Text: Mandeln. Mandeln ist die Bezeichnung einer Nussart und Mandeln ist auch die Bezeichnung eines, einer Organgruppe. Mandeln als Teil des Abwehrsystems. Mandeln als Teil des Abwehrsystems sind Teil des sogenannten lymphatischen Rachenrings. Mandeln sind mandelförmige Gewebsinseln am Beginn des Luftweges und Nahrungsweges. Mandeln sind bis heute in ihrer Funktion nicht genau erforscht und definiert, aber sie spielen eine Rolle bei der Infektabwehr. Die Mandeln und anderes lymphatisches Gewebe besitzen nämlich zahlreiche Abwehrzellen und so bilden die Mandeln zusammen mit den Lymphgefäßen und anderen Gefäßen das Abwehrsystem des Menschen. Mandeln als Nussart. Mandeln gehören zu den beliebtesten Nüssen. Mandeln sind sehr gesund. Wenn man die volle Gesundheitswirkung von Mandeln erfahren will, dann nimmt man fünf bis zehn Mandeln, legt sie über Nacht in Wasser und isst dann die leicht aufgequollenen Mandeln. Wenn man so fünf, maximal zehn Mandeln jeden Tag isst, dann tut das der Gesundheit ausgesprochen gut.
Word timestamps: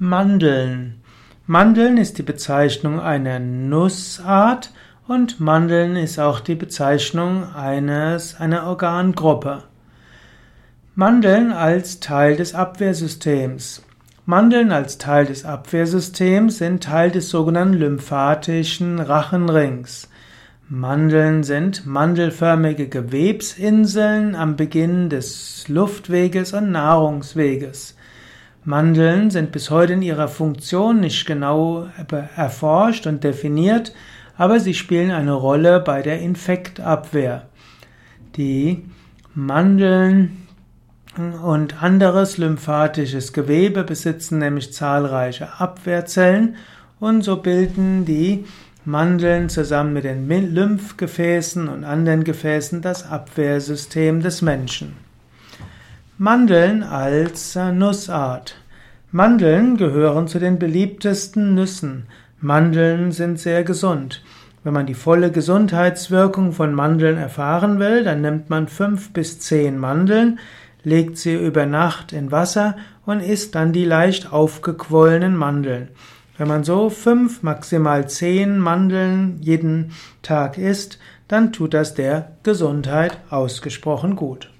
Mandeln. 0.00 1.00
Mandeln 1.46 1.98
ist 1.98 2.18
die 2.18 2.24
Bezeichnung 2.24 2.98
einer 2.98 3.38
Nussart 3.38 4.72
und 5.06 5.38
Mandeln 5.38 5.94
ist 5.94 6.18
auch 6.18 6.40
die 6.40 6.56
Bezeichnung 6.56 7.54
eines, 7.54 8.40
einer 8.40 8.66
Organgruppe. 8.66 9.62
Mandeln 10.96 11.52
als 11.52 12.00
Teil 12.00 12.34
des 12.34 12.56
Abwehrsystems. 12.56 13.84
Mandeln 14.26 14.72
als 14.72 14.98
Teil 14.98 15.26
des 15.26 15.44
Abwehrsystems 15.44 16.58
sind 16.58 16.82
Teil 16.82 17.12
des 17.12 17.30
sogenannten 17.30 17.74
lymphatischen 17.74 18.98
Rachenrings. 18.98 20.08
Mandeln 20.68 21.44
sind 21.44 21.86
mandelförmige 21.86 22.88
Gewebsinseln 22.88 24.34
am 24.34 24.56
Beginn 24.56 25.08
des 25.08 25.68
Luftweges 25.68 26.52
und 26.52 26.72
Nahrungsweges. 26.72 27.94
Mandeln 28.66 29.30
sind 29.30 29.52
bis 29.52 29.70
heute 29.70 29.92
in 29.92 30.02
ihrer 30.02 30.28
Funktion 30.28 31.00
nicht 31.00 31.26
genau 31.26 31.86
erforscht 32.34 33.06
und 33.06 33.22
definiert, 33.22 33.92
aber 34.38 34.58
sie 34.58 34.72
spielen 34.72 35.10
eine 35.10 35.34
Rolle 35.34 35.80
bei 35.80 36.00
der 36.00 36.20
Infektabwehr. 36.20 37.46
Die 38.36 38.84
Mandeln 39.34 40.46
und 41.44 41.82
anderes 41.82 42.38
lymphatisches 42.38 43.32
Gewebe 43.32 43.84
besitzen 43.84 44.38
nämlich 44.38 44.72
zahlreiche 44.72 45.60
Abwehrzellen 45.60 46.56
und 46.98 47.22
so 47.22 47.36
bilden 47.36 48.04
die 48.06 48.46
Mandeln 48.86 49.50
zusammen 49.50 49.92
mit 49.92 50.04
den 50.04 50.26
Lymphgefäßen 50.28 51.68
und 51.68 51.84
anderen 51.84 52.24
Gefäßen 52.24 52.80
das 52.80 53.06
Abwehrsystem 53.06 54.20
des 54.20 54.42
Menschen. 54.42 55.03
Mandeln 56.18 56.84
als 56.84 57.56
Nussart. 57.56 58.54
Mandeln 59.10 59.76
gehören 59.76 60.28
zu 60.28 60.38
den 60.38 60.60
beliebtesten 60.60 61.56
Nüssen. 61.56 62.06
Mandeln 62.38 63.10
sind 63.10 63.40
sehr 63.40 63.64
gesund. 63.64 64.22
Wenn 64.62 64.74
man 64.74 64.86
die 64.86 64.94
volle 64.94 65.32
Gesundheitswirkung 65.32 66.52
von 66.52 66.72
Mandeln 66.72 67.16
erfahren 67.16 67.80
will, 67.80 68.04
dann 68.04 68.20
nimmt 68.20 68.48
man 68.48 68.68
fünf 68.68 69.12
bis 69.12 69.40
zehn 69.40 69.76
Mandeln, 69.76 70.38
legt 70.84 71.18
sie 71.18 71.34
über 71.34 71.66
Nacht 71.66 72.12
in 72.12 72.30
Wasser 72.30 72.76
und 73.04 73.18
isst 73.18 73.56
dann 73.56 73.72
die 73.72 73.84
leicht 73.84 74.32
aufgequollenen 74.32 75.34
Mandeln. 75.34 75.88
Wenn 76.38 76.46
man 76.46 76.62
so 76.62 76.90
fünf, 76.90 77.42
maximal 77.42 78.08
zehn 78.08 78.60
Mandeln 78.60 79.38
jeden 79.40 79.90
Tag 80.22 80.58
isst, 80.58 81.00
dann 81.26 81.52
tut 81.52 81.74
das 81.74 81.94
der 81.94 82.36
Gesundheit 82.44 83.18
ausgesprochen 83.30 84.14
gut. 84.14 84.53